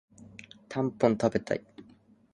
[0.67, 1.63] たんぽん食べたい